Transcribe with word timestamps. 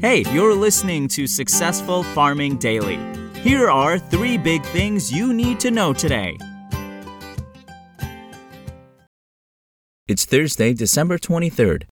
Hey, 0.00 0.24
you're 0.30 0.54
listening 0.54 1.08
to 1.08 1.26
Successful 1.26 2.02
Farming 2.02 2.58
Daily. 2.58 2.98
Here 3.40 3.70
are 3.70 3.98
three 3.98 4.36
big 4.36 4.62
things 4.66 5.10
you 5.10 5.32
need 5.32 5.58
to 5.60 5.70
know 5.70 5.94
today. 5.94 6.36
It's 10.06 10.26
Thursday, 10.26 10.74
December 10.74 11.16
23rd. 11.16 11.84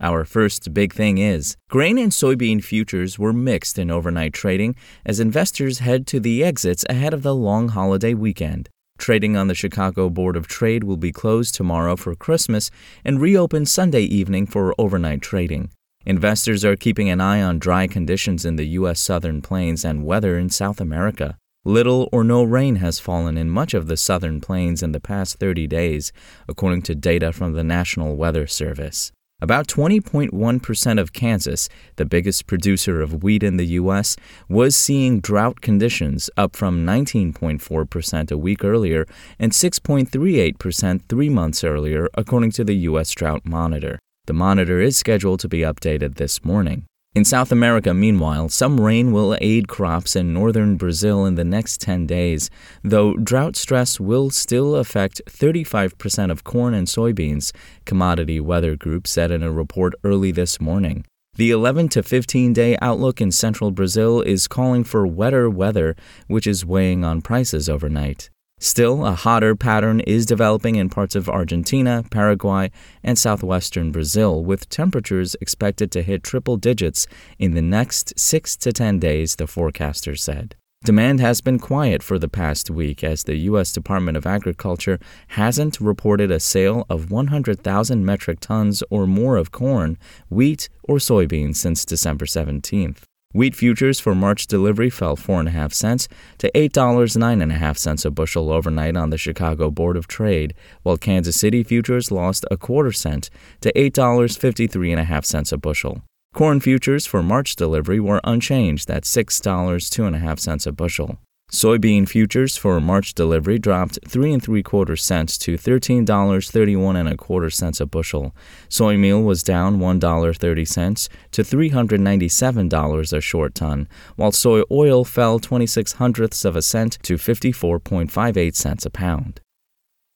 Our 0.00 0.24
first 0.24 0.72
big 0.72 0.94
thing 0.94 1.18
is 1.18 1.54
grain 1.68 1.98
and 1.98 2.10
soybean 2.10 2.64
futures 2.64 3.18
were 3.18 3.34
mixed 3.34 3.78
in 3.78 3.90
overnight 3.90 4.32
trading 4.32 4.74
as 5.04 5.20
investors 5.20 5.80
head 5.80 6.06
to 6.06 6.20
the 6.20 6.42
exits 6.42 6.86
ahead 6.88 7.12
of 7.12 7.22
the 7.22 7.34
long 7.34 7.68
holiday 7.68 8.14
weekend. 8.14 8.70
Trading 8.96 9.36
on 9.36 9.48
the 9.48 9.54
Chicago 9.54 10.08
Board 10.08 10.36
of 10.36 10.46
Trade 10.46 10.84
will 10.84 10.96
be 10.96 11.12
closed 11.12 11.54
tomorrow 11.54 11.96
for 11.96 12.14
Christmas 12.14 12.70
and 13.04 13.20
reopen 13.20 13.66
Sunday 13.66 14.04
evening 14.04 14.46
for 14.46 14.74
overnight 14.78 15.20
trading. 15.20 15.70
Investors 16.04 16.64
are 16.64 16.74
keeping 16.74 17.08
an 17.08 17.20
eye 17.20 17.40
on 17.40 17.60
dry 17.60 17.86
conditions 17.86 18.44
in 18.44 18.56
the 18.56 18.66
U.S. 18.80 18.98
southern 18.98 19.40
plains 19.40 19.84
and 19.84 20.04
weather 20.04 20.36
in 20.36 20.50
South 20.50 20.80
America. 20.80 21.38
Little 21.64 22.08
or 22.10 22.24
no 22.24 22.42
rain 22.42 22.76
has 22.76 22.98
fallen 22.98 23.38
in 23.38 23.48
much 23.48 23.72
of 23.72 23.86
the 23.86 23.96
southern 23.96 24.40
plains 24.40 24.82
in 24.82 24.90
the 24.90 24.98
past 24.98 25.36
30 25.38 25.68
days, 25.68 26.12
according 26.48 26.82
to 26.82 26.96
data 26.96 27.32
from 27.32 27.52
the 27.52 27.62
National 27.62 28.16
Weather 28.16 28.48
Service. 28.48 29.12
About 29.40 29.68
20.1% 29.68 31.00
of 31.00 31.12
Kansas, 31.12 31.68
the 31.96 32.04
biggest 32.04 32.48
producer 32.48 33.00
of 33.00 33.22
wheat 33.22 33.44
in 33.44 33.56
the 33.56 33.66
U.S., 33.66 34.16
was 34.48 34.76
seeing 34.76 35.20
drought 35.20 35.60
conditions, 35.60 36.28
up 36.36 36.56
from 36.56 36.84
19.4% 36.84 38.32
a 38.32 38.38
week 38.38 38.64
earlier 38.64 39.06
and 39.38 39.52
6.38% 39.52 41.02
three 41.08 41.28
months 41.28 41.62
earlier, 41.62 42.08
according 42.14 42.50
to 42.52 42.64
the 42.64 42.74
U.S. 42.90 43.12
Drought 43.12 43.44
Monitor. 43.44 44.00
The 44.26 44.32
monitor 44.32 44.80
is 44.80 44.96
scheduled 44.96 45.40
to 45.40 45.48
be 45.48 45.60
updated 45.60 46.14
this 46.14 46.44
morning. 46.44 46.86
In 47.12 47.24
South 47.24 47.50
America, 47.50 47.92
meanwhile, 47.92 48.48
some 48.48 48.80
rain 48.80 49.10
will 49.10 49.36
aid 49.40 49.66
crops 49.66 50.14
in 50.14 50.32
northern 50.32 50.76
Brazil 50.76 51.26
in 51.26 51.34
the 51.34 51.44
next 51.44 51.80
10 51.80 52.06
days, 52.06 52.48
though 52.84 53.14
drought 53.14 53.56
stress 53.56 53.98
will 53.98 54.30
still 54.30 54.76
affect 54.76 55.20
35% 55.28 56.30
of 56.30 56.44
corn 56.44 56.72
and 56.72 56.86
soybeans, 56.86 57.52
Commodity 57.84 58.38
Weather 58.38 58.76
Group 58.76 59.08
said 59.08 59.32
in 59.32 59.42
a 59.42 59.50
report 59.50 59.92
early 60.04 60.30
this 60.30 60.60
morning. 60.60 61.04
The 61.34 61.50
11 61.50 61.88
to 61.90 62.02
15 62.02 62.52
day 62.52 62.78
outlook 62.80 63.20
in 63.20 63.32
central 63.32 63.72
Brazil 63.72 64.20
is 64.20 64.46
calling 64.46 64.84
for 64.84 65.04
wetter 65.06 65.50
weather, 65.50 65.96
which 66.28 66.46
is 66.46 66.64
weighing 66.64 67.04
on 67.04 67.22
prices 67.22 67.68
overnight. 67.68 68.30
Still, 68.62 69.04
a 69.04 69.16
hotter 69.16 69.56
pattern 69.56 69.98
is 69.98 70.24
developing 70.24 70.76
in 70.76 70.88
parts 70.88 71.16
of 71.16 71.28
Argentina, 71.28 72.04
Paraguay, 72.12 72.70
and 73.02 73.18
southwestern 73.18 73.90
Brazil, 73.90 74.44
with 74.44 74.68
temperatures 74.68 75.34
expected 75.40 75.90
to 75.90 76.00
hit 76.00 76.22
triple 76.22 76.56
digits 76.56 77.08
in 77.40 77.54
the 77.54 77.60
next 77.60 78.16
6 78.16 78.56
to 78.58 78.72
10 78.72 79.00
days, 79.00 79.34
the 79.34 79.48
forecaster 79.48 80.14
said. 80.14 80.54
Demand 80.84 81.18
has 81.18 81.40
been 81.40 81.58
quiet 81.58 82.04
for 82.04 82.20
the 82.20 82.28
past 82.28 82.70
week 82.70 83.02
as 83.02 83.24
the 83.24 83.34
U.S. 83.50 83.72
Department 83.72 84.16
of 84.16 84.26
Agriculture 84.26 85.00
hasn't 85.30 85.80
reported 85.80 86.30
a 86.30 86.38
sale 86.38 86.86
of 86.88 87.10
100,000 87.10 88.06
metric 88.06 88.38
tons 88.38 88.84
or 88.90 89.08
more 89.08 89.36
of 89.38 89.50
corn, 89.50 89.98
wheat, 90.28 90.68
or 90.84 90.98
soybeans 90.98 91.56
since 91.56 91.84
December 91.84 92.26
17th. 92.26 93.02
Wheat 93.34 93.54
futures 93.54 93.98
for 93.98 94.14
March 94.14 94.46
delivery 94.46 94.90
fell 94.90 95.16
4.5 95.16 95.72
cents 95.72 96.06
to 96.36 96.50
$8.09.5 96.54 98.04
a 98.04 98.10
bushel 98.10 98.50
overnight 98.52 98.94
on 98.94 99.08
the 99.08 99.16
Chicago 99.16 99.70
Board 99.70 99.96
of 99.96 100.06
Trade, 100.06 100.52
while 100.82 100.98
Kansas 100.98 101.36
City 101.36 101.62
futures 101.62 102.10
lost 102.10 102.44
a 102.50 102.58
quarter 102.58 102.92
cent 102.92 103.30
to 103.62 103.72
$8.53.5 103.72 105.52
a 105.52 105.56
bushel. 105.56 106.02
Corn 106.34 106.60
futures 106.60 107.06
for 107.06 107.22
March 107.22 107.56
delivery 107.56 108.00
were 108.00 108.20
unchanged 108.22 108.90
at 108.90 109.04
$6.02.5 109.04 110.66
a 110.66 110.72
bushel. 110.72 111.18
Soybean 111.52 112.08
futures 112.08 112.56
for 112.56 112.80
March 112.80 113.12
delivery 113.12 113.58
dropped 113.58 113.98
three 114.08 114.32
and 114.32 114.42
three 114.42 114.62
quarter 114.62 114.96
cents 114.96 115.36
to 115.36 115.58
thirteen 115.58 116.02
dollars 116.02 116.50
thirty 116.50 116.74
one 116.74 116.96
and 116.96 117.06
a 117.06 117.14
quarter 117.14 117.50
cents 117.50 117.78
a 117.78 117.84
bushel. 117.84 118.34
Soy 118.70 118.96
meal 118.96 119.22
was 119.22 119.42
down 119.42 119.78
one 119.78 119.98
dollar 119.98 120.32
thirty 120.32 120.64
cents 120.64 121.10
to 121.30 121.44
three 121.44 121.68
hundred 121.68 122.00
ninety 122.00 122.26
seven 122.26 122.70
dollars 122.70 123.12
a 123.12 123.20
short 123.20 123.54
ton, 123.54 123.86
while 124.16 124.32
soy 124.32 124.62
oil 124.70 125.04
fell 125.04 125.38
twenty 125.38 125.66
six 125.66 125.92
hundredths 125.92 126.46
of 126.46 126.56
a 126.56 126.62
cent 126.62 126.98
to 127.02 127.18
fifty 127.18 127.52
four 127.52 127.78
point 127.78 128.10
five 128.10 128.38
eight 128.38 128.56
cents 128.56 128.86
a 128.86 128.90
pound. 128.90 129.42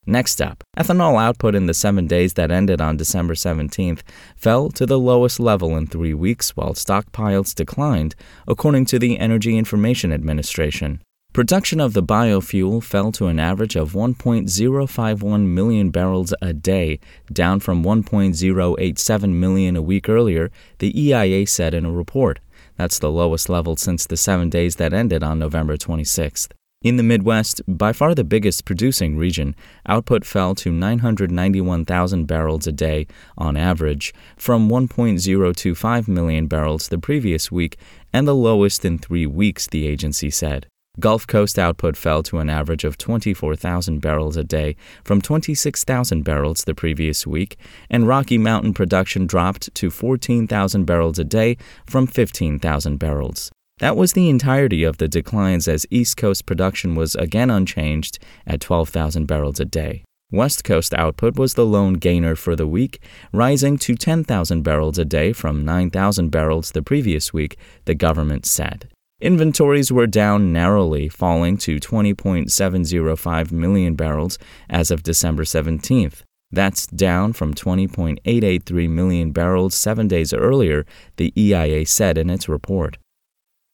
Next 0.06 0.40
up, 0.40 0.64
ethanol 0.78 1.20
output 1.20 1.54
in 1.54 1.66
the 1.66 1.74
seven 1.74 2.06
days 2.06 2.32
that 2.34 2.50
ended 2.50 2.80
on 2.80 2.96
December 2.96 3.34
17th 3.34 4.02
fell 4.36 4.70
to 4.70 4.86
the 4.86 5.00
lowest 5.00 5.40
level 5.40 5.76
in 5.76 5.88
three 5.88 6.14
weeks 6.14 6.56
while 6.56 6.74
stockpiles 6.74 7.56
declined, 7.56 8.14
according 8.46 8.86
to 8.86 9.00
the 9.00 9.18
Energy 9.18 9.58
Information 9.58 10.12
Administration. 10.12 11.02
Production 11.36 11.80
of 11.80 11.92
the 11.92 12.02
biofuel 12.02 12.82
fell 12.82 13.12
to 13.12 13.26
an 13.26 13.38
average 13.38 13.76
of 13.76 13.92
1.051 13.92 15.46
million 15.46 15.90
barrels 15.90 16.32
a 16.40 16.54
day, 16.54 16.98
down 17.30 17.60
from 17.60 17.84
1.087 17.84 19.32
million 19.34 19.76
a 19.76 19.82
week 19.82 20.08
earlier, 20.08 20.50
the 20.78 20.98
EIA 20.98 21.46
said 21.46 21.74
in 21.74 21.84
a 21.84 21.92
report. 21.92 22.40
That's 22.78 22.98
the 22.98 23.10
lowest 23.10 23.50
level 23.50 23.76
since 23.76 24.06
the 24.06 24.16
seven 24.16 24.48
days 24.48 24.76
that 24.76 24.94
ended 24.94 25.22
on 25.22 25.38
November 25.38 25.76
26th. 25.76 26.52
In 26.80 26.96
the 26.96 27.02
Midwest, 27.02 27.60
by 27.68 27.92
far 27.92 28.14
the 28.14 28.24
biggest 28.24 28.64
producing 28.64 29.18
region, 29.18 29.54
output 29.86 30.24
fell 30.24 30.54
to 30.54 30.72
991,000 30.72 32.24
barrels 32.24 32.66
a 32.66 32.72
day 32.72 33.06
on 33.36 33.58
average, 33.58 34.14
from 34.38 34.70
1.025 34.70 36.08
million 36.08 36.46
barrels 36.46 36.88
the 36.88 36.96
previous 36.96 37.52
week 37.52 37.76
and 38.10 38.26
the 38.26 38.34
lowest 38.34 38.86
in 38.86 38.96
three 38.96 39.26
weeks, 39.26 39.66
the 39.66 39.86
agency 39.86 40.30
said. 40.30 40.66
Gulf 40.98 41.26
Coast 41.26 41.58
output 41.58 41.94
fell 41.94 42.22
to 42.22 42.38
an 42.38 42.48
average 42.48 42.82
of 42.82 42.96
24,000 42.96 43.98
barrels 44.00 44.38
a 44.38 44.44
day 44.44 44.76
from 45.04 45.20
26,000 45.20 46.22
barrels 46.22 46.64
the 46.64 46.74
previous 46.74 47.26
week, 47.26 47.58
and 47.90 48.08
Rocky 48.08 48.38
Mountain 48.38 48.72
production 48.72 49.26
dropped 49.26 49.74
to 49.74 49.90
14,000 49.90 50.84
barrels 50.84 51.18
a 51.18 51.24
day 51.24 51.58
from 51.84 52.06
15,000 52.06 52.96
barrels. 52.96 53.52
That 53.78 53.94
was 53.94 54.14
the 54.14 54.30
entirety 54.30 54.84
of 54.84 54.96
the 54.96 55.06
declines 55.06 55.68
as 55.68 55.84
East 55.90 56.16
Coast 56.16 56.46
production 56.46 56.94
was 56.94 57.14
again 57.14 57.50
unchanged 57.50 58.18
at 58.46 58.62
12,000 58.62 59.26
barrels 59.26 59.60
a 59.60 59.66
day. 59.66 60.02
West 60.32 60.64
Coast 60.64 60.94
output 60.94 61.36
was 61.36 61.54
the 61.54 61.66
lone 61.66 61.94
gainer 61.94 62.34
for 62.34 62.56
the 62.56 62.66
week, 62.66 63.02
rising 63.34 63.76
to 63.78 63.96
10,000 63.96 64.62
barrels 64.62 64.96
a 64.96 65.04
day 65.04 65.34
from 65.34 65.62
9,000 65.62 66.30
barrels 66.30 66.72
the 66.72 66.82
previous 66.82 67.34
week, 67.34 67.58
the 67.84 67.94
government 67.94 68.46
said. 68.46 68.88
Inventories 69.20 69.90
were 69.90 70.06
down 70.06 70.52
narrowly, 70.52 71.08
falling 71.08 71.56
to 71.58 71.80
20.705 71.80 73.50
million 73.50 73.94
barrels 73.94 74.38
as 74.68 74.90
of 74.90 75.02
December 75.02 75.44
17th. 75.44 76.22
That's 76.50 76.86
down 76.86 77.32
from 77.32 77.54
20.883 77.54 78.90
million 78.90 79.32
barrels 79.32 79.74
seven 79.74 80.06
days 80.06 80.34
earlier, 80.34 80.84
the 81.16 81.32
EIA 81.34 81.86
said 81.86 82.18
in 82.18 82.28
its 82.28 82.46
report. 82.46 82.98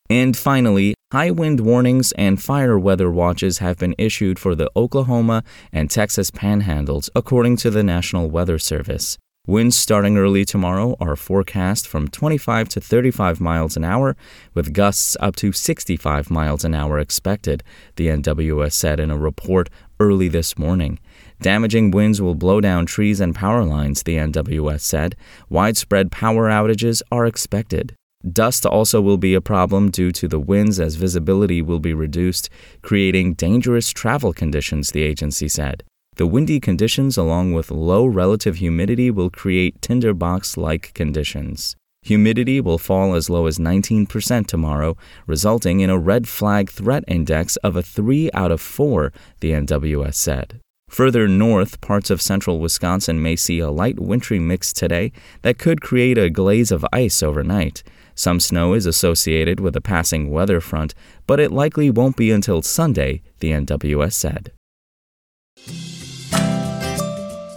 And 0.09 0.37
finally, 0.37 0.95
high 1.11 1.31
wind 1.31 1.59
warnings 1.59 2.13
and 2.13 2.41
fire 2.41 2.79
weather 2.79 3.11
watches 3.11 3.57
have 3.57 3.77
been 3.77 3.95
issued 3.97 4.39
for 4.39 4.55
the 4.55 4.71
Oklahoma 4.77 5.43
and 5.73 5.91
Texas 5.91 6.31
panhandles, 6.31 7.09
according 7.15 7.57
to 7.57 7.69
the 7.69 7.83
National 7.83 8.29
Weather 8.29 8.57
Service. 8.57 9.17
Winds 9.45 9.75
starting 9.75 10.17
early 10.17 10.45
tomorrow 10.45 10.95
are 11.01 11.17
forecast 11.17 11.85
from 11.85 12.07
25 12.07 12.69
to 12.69 12.79
35 12.79 13.41
miles 13.41 13.75
an 13.75 13.83
hour, 13.83 14.15
with 14.53 14.71
gusts 14.71 15.17
up 15.19 15.35
to 15.35 15.51
65 15.51 16.31
miles 16.31 16.63
an 16.63 16.73
hour 16.73 16.97
expected, 16.97 17.61
the 17.97 18.07
NWS 18.07 18.71
said 18.71 19.01
in 19.01 19.11
a 19.11 19.17
report 19.17 19.69
early 19.99 20.29
this 20.29 20.57
morning. 20.57 20.97
Damaging 21.41 21.91
winds 21.91 22.21
will 22.21 22.35
blow 22.35 22.61
down 22.61 22.85
trees 22.85 23.19
and 23.19 23.35
power 23.35 23.65
lines, 23.65 24.03
the 24.03 24.15
NWS 24.15 24.79
said. 24.79 25.17
Widespread 25.49 26.09
power 26.09 26.47
outages 26.47 27.01
are 27.11 27.25
expected. 27.25 27.97
Dust 28.31 28.65
also 28.65 29.01
will 29.01 29.17
be 29.17 29.33
a 29.33 29.41
problem 29.41 29.91
due 29.91 30.13
to 30.13 30.29
the 30.29 30.39
winds 30.39 30.79
as 30.79 30.95
visibility 30.95 31.61
will 31.61 31.81
be 31.81 31.93
reduced, 31.93 32.49
creating 32.81 33.33
dangerous 33.33 33.89
travel 33.89 34.31
conditions, 34.31 34.91
the 34.91 35.01
agency 35.01 35.49
said. 35.49 35.83
The 36.15 36.27
windy 36.27 36.59
conditions, 36.59 37.17
along 37.17 37.53
with 37.53 37.71
low 37.71 38.05
relative 38.05 38.57
humidity, 38.57 39.09
will 39.09 39.31
create 39.31 39.81
tinderbox 39.81 40.57
like 40.57 40.93
conditions. 40.93 41.75
Humidity 42.03 42.61
will 42.61 42.77
fall 42.77 43.15
as 43.15 43.29
low 43.29 43.47
as 43.47 43.57
19% 43.57 44.45
tomorrow, 44.45 44.95
resulting 45.25 45.79
in 45.79 45.89
a 45.89 45.97
red 45.97 46.27
flag 46.27 46.69
threat 46.69 47.03
index 47.07 47.55
of 47.57 47.75
a 47.75 47.81
3 47.81 48.29
out 48.33 48.51
of 48.51 48.61
4, 48.61 49.11
the 49.39 49.51
NWS 49.51 50.13
said. 50.15 50.59
Further 50.89 51.27
north, 51.27 51.81
parts 51.81 52.11
of 52.11 52.21
central 52.21 52.59
Wisconsin 52.59 53.19
may 53.19 53.35
see 53.35 53.57
a 53.57 53.71
light 53.71 53.99
wintry 53.99 54.37
mix 54.37 54.71
today 54.71 55.11
that 55.41 55.57
could 55.57 55.81
create 55.81 56.19
a 56.19 56.29
glaze 56.29 56.71
of 56.71 56.85
ice 56.93 57.23
overnight. 57.23 57.81
Some 58.13 58.39
snow 58.39 58.75
is 58.75 58.85
associated 58.85 59.59
with 59.59 59.75
a 59.75 59.81
passing 59.81 60.29
weather 60.29 60.61
front, 60.61 60.93
but 61.25 61.39
it 61.39 61.51
likely 61.51 61.89
won't 61.89 62.17
be 62.17 62.29
until 62.29 62.61
Sunday, 62.61 63.23
the 63.39 63.49
NWS 63.49 64.13
said. 64.13 64.51